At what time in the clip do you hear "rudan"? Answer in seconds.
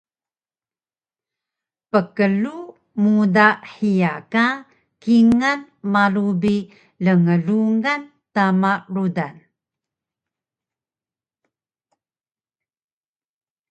8.93-9.35